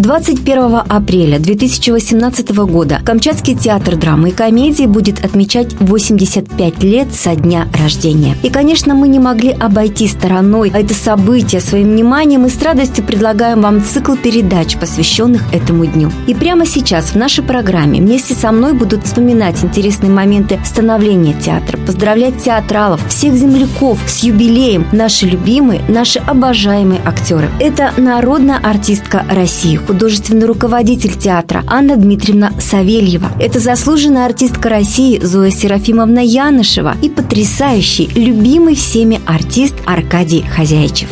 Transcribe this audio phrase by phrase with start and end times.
[0.00, 7.68] 21 апреля 2018 года Камчатский театр драмы и комедии будет отмечать 85 лет со дня
[7.78, 8.34] рождения.
[8.42, 13.60] И, конечно, мы не могли обойти стороной это событие своим вниманием и с радостью предлагаем
[13.60, 16.10] вам цикл передач, посвященных этому дню.
[16.26, 21.76] И прямо сейчас в нашей программе вместе со мной будут вспоминать интересные моменты становления театра,
[21.76, 27.50] поздравлять театралов, всех земляков с юбилеем, наши любимые, наши обожаемые актеры.
[27.60, 33.32] Это народная артистка России, художественный руководитель театра Анна Дмитриевна Савельева.
[33.40, 41.08] Это заслуженная артистка России Зоя Серафимовна Янышева и потрясающий, любимый всеми артист Аркадий Хозяичев.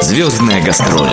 [0.00, 1.08] Звездная гастроль.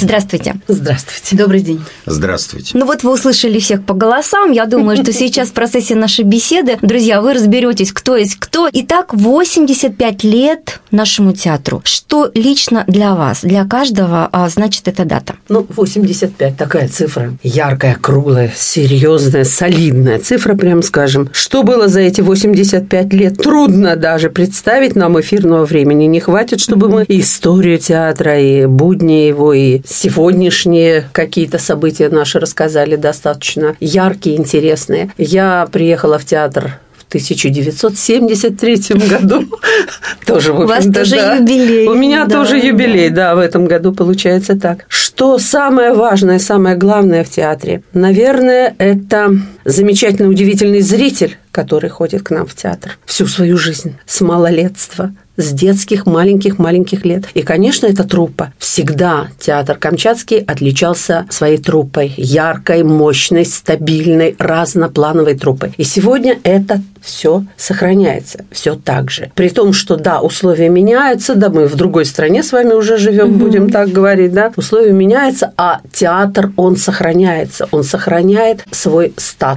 [0.00, 0.56] Здравствуйте.
[0.66, 1.36] Здравствуйте.
[1.36, 1.80] Добрый день.
[2.06, 2.76] Здравствуйте.
[2.76, 4.50] Ну вот вы услышали всех по голосам.
[4.50, 8.68] Я думаю, что сейчас в процессе нашей беседы, друзья, вы разберетесь, кто есть кто.
[8.72, 11.82] Итак, 85 лет нашему театру.
[11.84, 15.36] Что лично для вас, для каждого а, значит эта дата?
[15.48, 17.34] Ну, 85 такая цифра.
[17.42, 21.30] Яркая, круглая, серьезная, солидная цифра, прям скажем.
[21.32, 23.38] Что было за эти 85 лет?
[23.38, 26.06] Трудно даже представить нам эфирного времени.
[26.06, 32.96] Не хватит, чтобы мы историю театра, и будни его, и сегодняшние какие-то события наши рассказали
[32.96, 35.10] достаточно яркие, интересные.
[35.16, 36.80] Я приехала в театр
[37.12, 39.44] 1973 году.
[40.26, 41.86] Тоже, У вас тоже юбилей.
[41.86, 44.86] У меня тоже юбилей, да, в этом году получается так.
[44.88, 47.82] Что самое важное, самое главное в театре?
[47.92, 54.20] Наверное, это замечательный, удивительный зритель, который ходит к нам в театр всю свою жизнь, с
[54.20, 57.24] малолетства, с детских маленьких-маленьких лет.
[57.34, 58.52] И, конечно, это труппа.
[58.58, 62.12] Всегда театр Камчатский отличался своей труппой.
[62.16, 65.72] Яркой, мощной, стабильной, разноплановой труппой.
[65.78, 69.32] И сегодня это все сохраняется, все так же.
[69.34, 73.30] При том, что да, условия меняются, да, мы в другой стране с вами уже живем,
[73.30, 73.38] угу.
[73.40, 79.51] будем так говорить, да, условия меняются, а театр, он сохраняется, он сохраняет свой статус,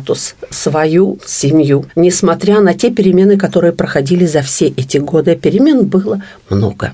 [0.49, 5.35] свою семью, несмотря на те перемены, которые проходили за все эти годы.
[5.35, 6.91] Перемен было много.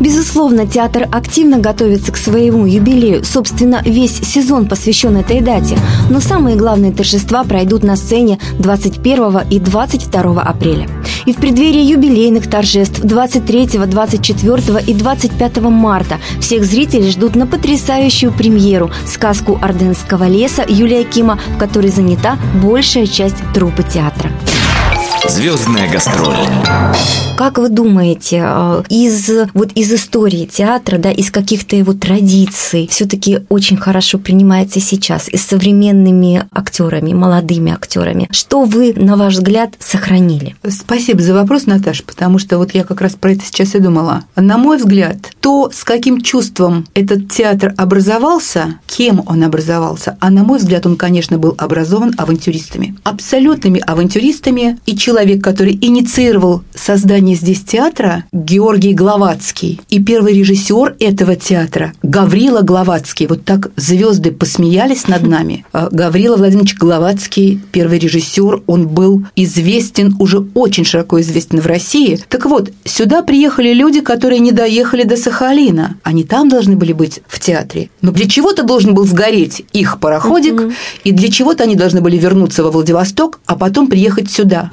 [0.00, 3.24] Безусловно, театр активно готовится к своему юбилею.
[3.24, 5.78] Собственно, весь сезон посвящен этой дате.
[6.10, 10.88] Но самые главные торжества пройдут на сцене 21 и 22 апреля.
[11.26, 18.32] И в преддверии юбилейных торжеств 23, 24 и 25 марта всех зрителей ждут на потрясающую
[18.32, 24.30] премьеру сказку Орденского леса Юлия Кима, в которой занята большая часть труппы театра.
[25.28, 26.36] Звездная гастроль.
[27.36, 33.40] Как вы думаете, э, из вот из истории театра, да, из каких-то его традиций, все-таки
[33.48, 38.28] очень хорошо принимается сейчас и с современными актерами, молодыми актерами.
[38.30, 40.54] Что вы, на ваш взгляд, сохранили?
[40.68, 44.22] Спасибо за вопрос, Наташа, потому что вот я как раз про это сейчас и думала.
[44.36, 50.44] На мой взгляд, то, с каким чувством этот театр образовался, кем он образовался, а на
[50.44, 52.96] мой взгляд, он, конечно, был образован авантюристами.
[53.02, 59.80] Абсолютными авантюристами и человек, который инициировал создание создания здесь театра Георгий Гловацкий.
[59.88, 63.26] И первый режиссер этого театра Гаврила Гловацкий.
[63.26, 65.64] Вот так звезды посмеялись над нами.
[65.72, 72.18] А Гаврила Владимирович Гловацкий, первый режиссер, он был известен, уже очень широко известен в России.
[72.28, 75.96] Так вот, сюда приехали люди, которые не доехали до Сахалина.
[76.02, 77.88] Они там должны были быть в театре.
[78.02, 80.74] Но для чего-то должен был сгореть их пароходик, mm-hmm.
[81.04, 84.70] и для чего-то они должны были вернуться во Владивосток, а потом приехать сюда.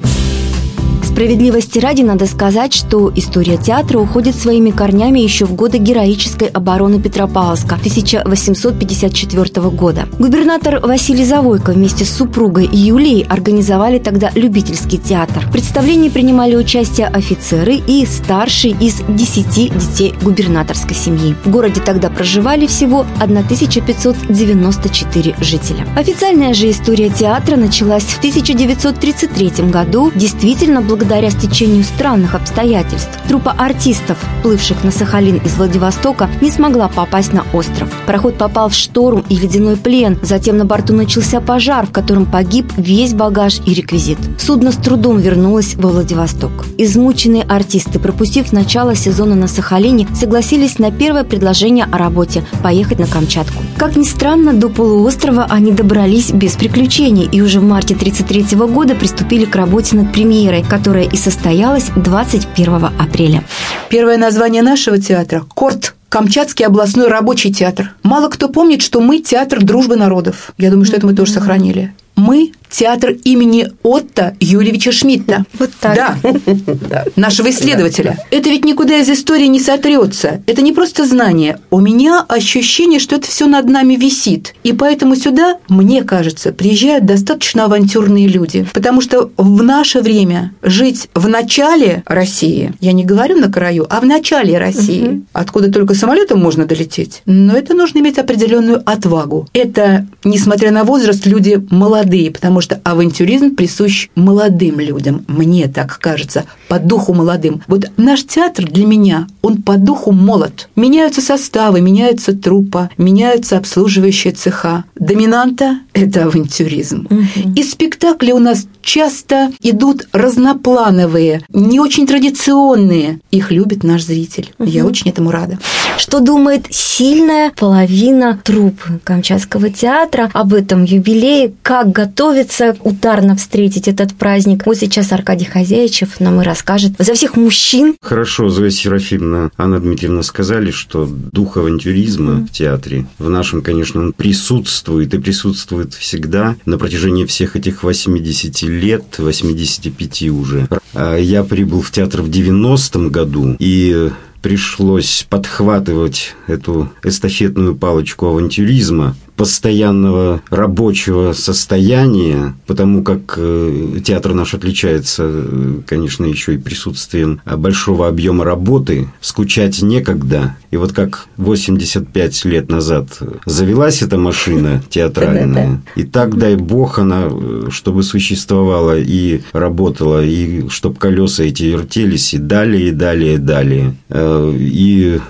[1.12, 7.02] Справедливости ради надо сказать, что история театра уходит своими корнями еще в годы героической обороны
[7.02, 10.08] Петропавловска 1854 года.
[10.18, 15.44] Губернатор Василий Завойко вместе с супругой Юлией организовали тогда любительский театр.
[15.46, 21.36] В представлении принимали участие офицеры и старшие из 10 детей губернаторской семьи.
[21.44, 25.86] В городе тогда проживали всего 1594 жителя.
[25.94, 33.10] Официальная же история театра началась в 1933 году, действительно благодаря благодаря стечению странных обстоятельств.
[33.26, 37.92] Труппа артистов, плывших на Сахалин из Владивостока, не смогла попасть на остров.
[38.06, 40.16] Пароход попал в шторм и ледяной плен.
[40.22, 44.18] Затем на борту начался пожар, в котором погиб весь багаж и реквизит.
[44.38, 46.52] Судно с трудом вернулось во Владивосток.
[46.78, 53.08] Измученные артисты, пропустив начало сезона на Сахалине, согласились на первое предложение о работе– поехать на
[53.08, 53.60] Камчатку.
[53.76, 58.94] Как ни странно, до полуострова они добрались без приключений и уже в марте 1933 года
[58.94, 63.44] приступили к работе над премьерой, которая которая и состоялась 21 апреля.
[63.88, 67.94] Первое название нашего театра– «Корт» Камчатский областной рабочий театр.
[68.02, 70.52] Мало кто помнит, что мы театр дружбы народов.
[70.58, 71.94] Я думаю, что это мы тоже сохранили.
[72.16, 75.44] Мы театр имени Отто Юрьевича Шмидта.
[75.58, 75.94] Вот так.
[75.94, 78.18] Да, нашего исследователя.
[78.30, 80.42] Это ведь никуда из истории не сотрется.
[80.46, 81.58] Это не просто знание.
[81.70, 84.54] У меня ощущение, что это все над нами висит.
[84.64, 88.66] И поэтому сюда, мне кажется, приезжают достаточно авантюрные люди.
[88.72, 94.00] Потому что в наше время жить в начале России, я не говорю на краю, а
[94.00, 99.46] в начале России, откуда только самолетом можно долететь, но это нужно иметь определенную отвагу.
[99.52, 106.44] Это, несмотря на возраст, люди молодые, потому что авантюризм присущ молодым людям, мне так кажется,
[106.68, 107.62] по духу молодым.
[107.66, 110.68] Вот наш театр для меня, он по духу молод.
[110.76, 114.84] Меняются составы, меняются трупа, меняются обслуживающие цеха.
[114.94, 117.06] Доминанта– это авантюризм.
[117.10, 117.52] Угу.
[117.56, 123.20] И спектакли у нас часто идут разноплановые, не очень традиционные.
[123.30, 124.52] Их любит наш зритель.
[124.58, 124.68] Угу.
[124.68, 125.58] Я очень этому рада.
[125.96, 131.52] Что думает сильная половина труппы Камчатского театра об этом юбилее?
[131.62, 134.66] Как готовится ударно встретить этот праздник?
[134.66, 137.94] Вот сейчас Аркадий Хозяичев нам и расскажет за всех мужчин.
[138.02, 142.46] Хорошо, Зоя Серафимовна, Анна Дмитриевна сказали, что дух авантюризма mm.
[142.46, 148.62] в театре, в нашем, конечно, он присутствует и присутствует всегда на протяжении всех этих 80
[148.62, 150.68] лет, 85 уже.
[150.94, 154.10] А я прибыл в театр в 90-м году, и
[154.42, 165.24] пришлось подхватывать эту эстафетную палочку авантюризма, постоянного рабочего состояния, потому как э, театр наш отличается,
[165.26, 170.56] э, конечно, еще и присутствием большого объема работы, скучать некогда.
[170.70, 177.24] И вот как 85 лет назад завелась эта машина театральная, и так, дай бог, она,
[177.28, 183.38] э, чтобы существовала и работала, и чтобы колеса эти вертелись, и далее, и далее, и
[183.38, 183.96] далее.
[184.08, 185.20] И Э,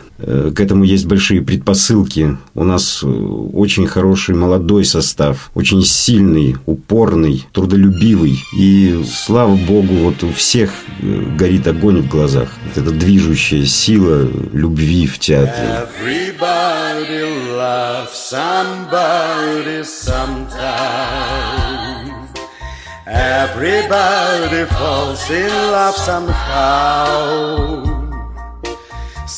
[0.55, 2.37] к этому есть большие предпосылки.
[2.55, 8.43] У нас э, очень хороший молодой состав, очень сильный, упорный, трудолюбивый.
[8.57, 10.71] И слава богу, вот у всех
[11.01, 12.49] э, горит огонь в глазах.
[12.75, 15.87] Это движущая сила любви в театре.
[23.05, 28.02] Everybody falls in love somehow.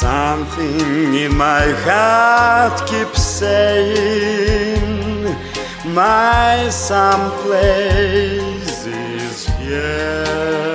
[0.00, 4.76] Something in my heart keeps saying
[5.92, 8.06] my someplace
[8.86, 10.67] is here.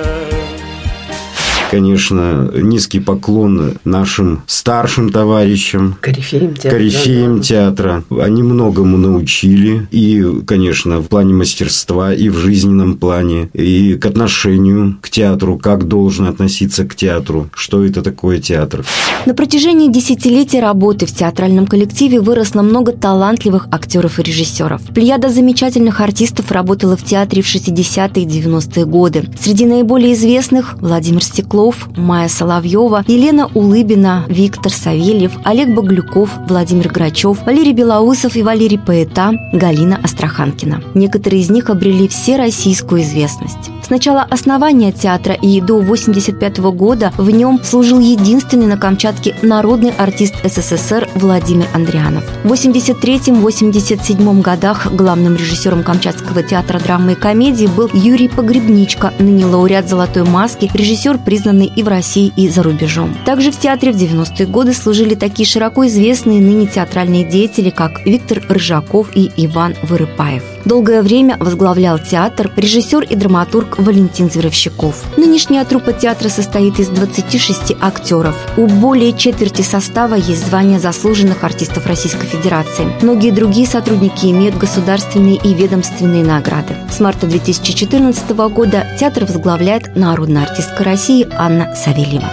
[1.74, 5.96] Конечно, низкий поклон нашим старшим товарищам.
[6.00, 6.70] Корифеям театра.
[6.70, 8.04] Корифеям театра.
[8.10, 9.88] Они многому научили.
[9.90, 15.88] И, конечно, в плане мастерства, и в жизненном плане, и к отношению к театру, как
[15.88, 18.84] должен относиться к театру, что это такое театр.
[19.26, 24.80] На протяжении десятилетий работы в театральном коллективе выросло много талантливых актеров и режиссеров.
[24.94, 29.24] Плеяда замечательных артистов работала в театре в 60-е и 90-е годы.
[29.40, 36.88] Среди наиболее известных– Владимир Стеклов, Орлов, Майя Соловьева, Елена Улыбина, Виктор Савельев, Олег Баглюков, Владимир
[36.88, 40.82] Грачев, Валерий Белоусов и Валерий Поэта, Галина Астраханкина.
[40.94, 43.70] Некоторые из них обрели всероссийскую известность.
[43.84, 49.90] С начала основания театра и до 1985 года в нем служил единственный на Камчатке народный
[49.90, 52.24] артист СССР Владимир Андрианов.
[52.44, 59.86] В 1983-1987 годах главным режиссером Камчатского театра драмы и комедии был Юрий Погребничко, ныне лауреат
[59.86, 63.14] «Золотой маски», режиссер, признанный и в России, и за рубежом.
[63.26, 68.42] Также в театре в 90-е годы служили такие широко известные ныне театральные деятели, как Виктор
[68.48, 70.42] Рыжаков и Иван Вырыпаев.
[70.64, 75.04] Долгое время возглавлял театр режиссер и драматург Валентин Зверовщиков.
[75.16, 78.34] Нынешняя труппа театра состоит из 26 актеров.
[78.56, 82.86] У более четверти состава есть звание заслуженных артистов Российской Федерации.
[83.02, 86.76] Многие другие сотрудники имеют государственные и ведомственные награды.
[86.90, 92.30] С марта 2014 года театр возглавляет народная артистка России Анна Савельева.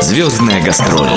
[0.00, 1.10] Звездная гастроль.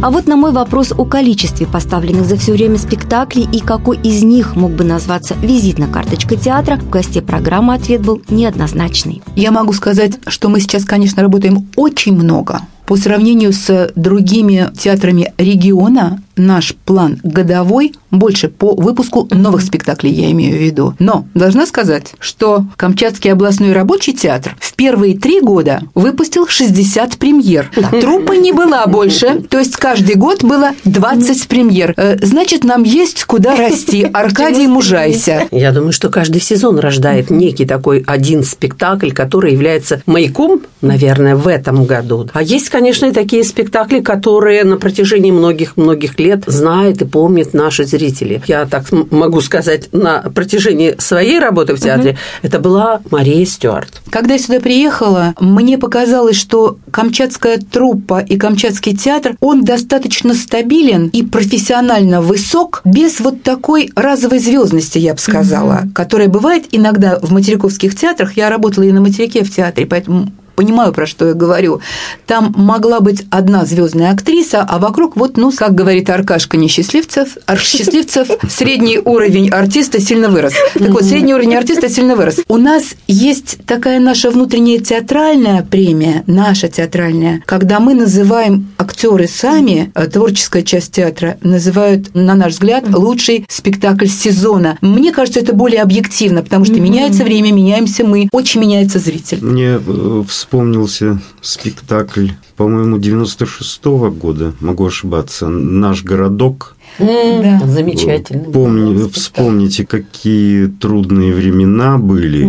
[0.00, 4.22] А вот на мой вопрос о количестве поставленных за все время спектаклей и какой из
[4.22, 9.22] них мог бы назваться визитной карточкой театра, в гости программы ответ был неоднозначный.
[9.34, 12.60] Я могу сказать, что мы сейчас, конечно, работаем очень много.
[12.86, 20.30] По сравнению с другими театрами региона, наш план годовой больше по выпуску новых спектаклей, я
[20.30, 20.94] имею в виду.
[20.98, 27.70] Но должна сказать, что Камчатский областной рабочий театр в первые три года выпустил 60 премьер.
[28.00, 31.94] Труппа не была больше, то есть каждый год было 20 премьер.
[31.96, 34.04] Э, Значит, нам есть куда расти.
[34.12, 35.48] Аркадий, мужайся.
[35.50, 41.48] Я думаю, что каждый сезон рождает некий такой один спектакль, который является маяком, наверное, в
[41.48, 42.28] этом году.
[42.32, 47.84] А есть, конечно, и такие спектакли, которые на протяжении многих-многих лет знают и помнят наши
[47.84, 48.42] зрители.
[48.46, 54.02] Я так могу сказать, на протяжении своей работы в театре это была Мария Стюарт.
[54.10, 61.08] Когда я сюда приехала, мне показалось, что камчатская труппа и камчатский театр, он достаточно стабилен
[61.08, 67.32] и профессионально высок, без вот такой разовой звездности, я бы сказала, которая бывает иногда в
[67.32, 68.36] материковских театрах.
[68.36, 71.80] Я работала и на материке в театре, поэтому понимаю, про что я говорю.
[72.26, 78.28] Там могла быть одна звездная актриса, а вокруг вот, ну, как говорит Аркашка Несчастливцев, счастливцев,
[78.50, 80.54] средний уровень артиста сильно вырос.
[80.74, 82.40] Так вот, средний уровень артиста сильно вырос.
[82.48, 89.92] У нас есть такая наша внутренняя театральная премия, наша театральная, когда мы называем актеры сами,
[89.94, 94.76] э, творческая часть театра, называют, на наш взгляд, лучший спектакль сезона.
[94.80, 99.38] Мне кажется, это более объективно, потому что меняется время, меняемся мы, очень меняется зритель.
[99.40, 106.74] Мне э, вспомнился спектакль, по-моему, 96-го года, могу ошибаться, «Наш городок».
[106.98, 107.60] Да.
[107.66, 108.44] Замечательно.
[108.50, 112.48] Помни, вспомните, какие трудные времена были,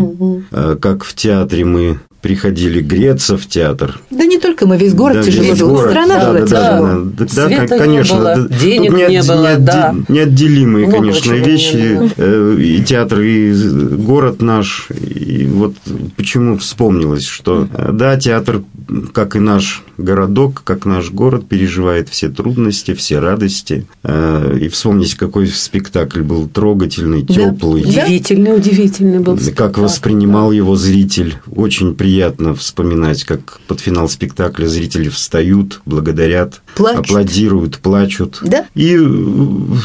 [0.51, 3.99] э, как в театре мы приходили греться в театр.
[4.09, 6.39] Да не только мы, весь город Да, тяжело весь жил, город, страна да, жила да,
[6.39, 6.87] да, тяжело.
[6.87, 9.95] да, да, да, Света не конечно, было, да, денег не неотде- было, неотде- да.
[10.09, 13.53] неотделимые, Много конечно, не вещи, э, и театр, и
[13.97, 14.87] город наш,
[15.29, 15.75] и вот
[16.17, 18.63] почему вспомнилось, что, э, да, театр,
[19.13, 25.17] как и наш городок, как наш город, переживает все трудности, все радости, Э, и вспомните,
[25.17, 27.33] какой спектакль был трогательный, Да.
[27.33, 29.81] теплый, Удивительный, удивительный был как спектакль.
[29.81, 31.35] воспринимал его зритель.
[31.53, 37.05] Очень приятно вспоминать, как под финал спектакля зрители встают, благодарят, Плачут.
[37.05, 38.39] аплодируют, плачут.
[38.41, 38.65] Да.
[38.73, 38.99] И э,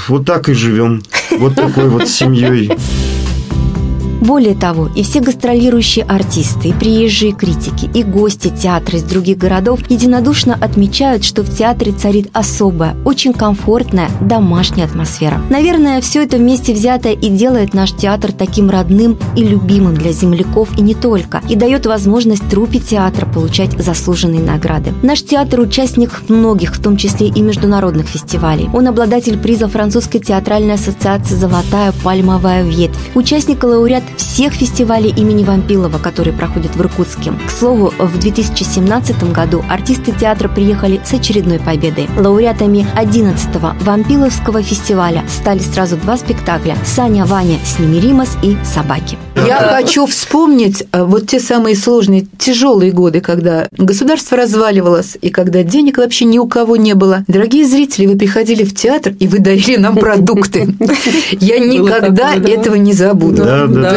[0.09, 1.03] вот так и живем.
[1.39, 2.71] Вот такой вот семьей.
[4.25, 9.81] Более того, и все гастролирующие артисты, и приезжие критики, и гости театра из других городов
[9.91, 15.43] единодушно отмечают, что в театре царит особая, очень комфортная, домашняя атмосфера.
[15.51, 20.71] Наверное, все это вместе взятое и делает наш театр таким родным и любимым для земляков
[20.79, 24.95] и не только, и дает возможность труппе театра получать заслуженные награды.
[25.03, 28.71] Наш театр– участник многих, в том числе и международных фестивалей.
[28.73, 35.99] Он обладатель приза Французской театральной ассоциации «Золотая пальмовая ветвь», участник лауреат всех фестивалей имени Вампилова,
[35.99, 37.33] которые проходят в Иркутске.
[37.47, 42.09] К слову, в 2017 году артисты театра приехали с очередной победой.
[42.17, 49.19] Лауреатами 11-го Вампиловского фестиваля стали сразу два спектакля «Саня, Ваня, сними Римас» и «Собаки».
[49.37, 55.63] Я хочу вспомнить э, вот те самые сложные, тяжелые годы, когда государство разваливалось, и когда
[55.63, 57.25] денег вообще ни у кого не было.
[57.27, 60.69] Дорогие зрители, вы приходили в театр, и вы дарили нам продукты.
[61.41, 63.45] Я никогда этого не забуду.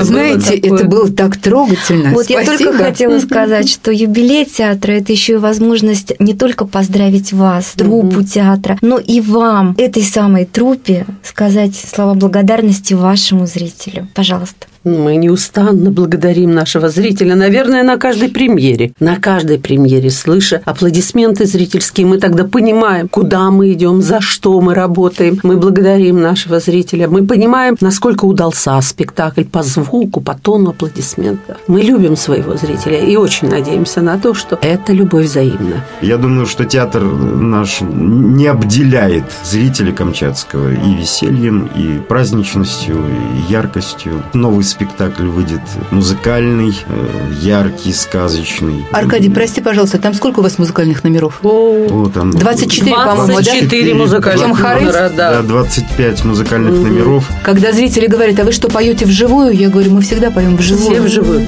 [0.08, 0.80] Знаете, было такое.
[0.80, 2.10] это было так трогательно.
[2.12, 2.78] Вот я только Спасибо.
[2.78, 8.78] хотела сказать, что юбилей театра– это еще и возможность не только поздравить вас, труппу театра,
[8.82, 14.08] но и вам, этой самой труппе, сказать слова благодарности вашему зрителю.
[14.14, 14.68] Пожалуйста.
[14.84, 18.94] Мы неустанно благодарим нашего зрителя, наверное, на каждой премьере.
[19.00, 24.74] На каждой премьере, слыша аплодисменты зрительские, мы тогда понимаем, куда мы идем, за что мы
[24.74, 25.40] работаем.
[25.44, 27.08] Мы благодарим нашего зрителя.
[27.08, 31.58] Мы понимаем, насколько удался спектакль по звуку, по тону аплодисментов.
[31.68, 35.84] Мы любим своего зрителя и очень надеемся на то, что эта любовь взаимна.
[36.02, 44.24] Я думаю, что театр наш не обделяет зрителя Камчатского и весельем, и праздничностью, и яркостью.
[44.34, 47.08] Новый спектакль выйдет музыкальный, э,
[47.42, 48.86] яркий, сказочный.
[48.92, 51.40] Аркадий, прости, пожалуйста, там сколько у вас музыкальных номеров?
[51.44, 53.34] О, там 24, по-моему, да?
[53.34, 55.42] 24 музыкальных номера, Да, да.
[55.42, 57.26] 25 музыкальных номеров.
[57.44, 59.52] Когда зрители говорят, а вы что, поете вживую?
[59.56, 60.92] Я говорю, мы всегда поем вживую.
[60.92, 61.48] Все вживую.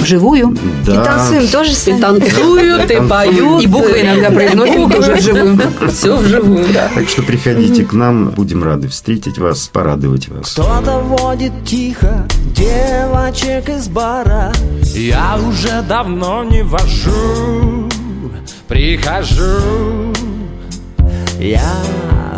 [0.00, 0.56] Вживую.
[0.86, 0.92] Да.
[0.92, 2.00] И танцуем тоже И сами.
[2.00, 3.62] танцуют, и поют.
[3.62, 5.58] И буквы иногда произносим тоже вживую.
[5.90, 6.90] Все вживую, да.
[6.94, 10.52] Так что приходите к нам, будем рады встретить вас, порадовать вас.
[10.52, 14.52] Кто-то водит тихо девочек из бара
[14.82, 17.88] Я уже давно не вожу,
[18.68, 20.12] прихожу.
[21.38, 21.72] Я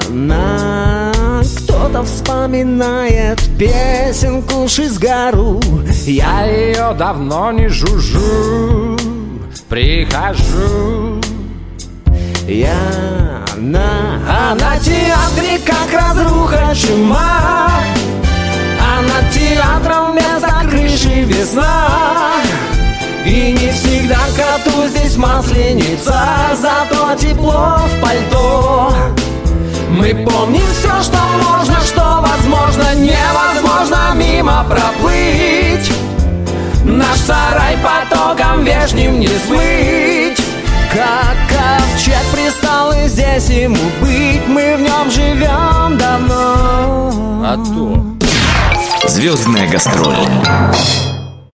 [0.08, 1.12] на
[1.56, 5.60] кто-то вспоминает песенку Шизгару
[6.06, 8.96] Я ее давно не жужжу,
[9.68, 11.20] прихожу.
[12.46, 17.70] Я она А на театре как разруха чума
[19.02, 21.88] над театром вместо крыши весна.
[23.24, 26.20] И не всегда коту здесь масленица
[26.60, 28.92] Зато тепло в пальто.
[29.90, 35.92] Мы помним все, что можно, что возможно Невозможно мимо проплыть.
[36.84, 40.38] Наш сарай потоком вешним не смыть.
[40.92, 44.46] Как ковчег пристал и здесь ему быть.
[44.48, 47.42] Мы в нем живем давно.
[47.44, 48.21] А то
[49.06, 50.16] Звездная гастроль.